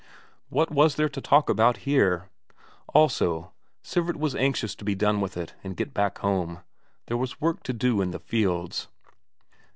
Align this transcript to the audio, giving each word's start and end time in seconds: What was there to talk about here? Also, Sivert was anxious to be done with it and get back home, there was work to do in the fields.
What 0.49 0.71
was 0.71 0.95
there 0.95 1.09
to 1.09 1.21
talk 1.21 1.47
about 1.47 1.77
here? 1.85 2.27
Also, 2.91 3.53
Sivert 3.83 4.15
was 4.15 4.33
anxious 4.33 4.73
to 4.77 4.83
be 4.83 4.95
done 4.95 5.21
with 5.21 5.37
it 5.37 5.53
and 5.63 5.77
get 5.77 5.93
back 5.93 6.17
home, 6.17 6.61
there 7.05 7.17
was 7.17 7.39
work 7.39 7.61
to 7.61 7.73
do 7.73 8.01
in 8.01 8.09
the 8.09 8.17
fields. 8.19 8.87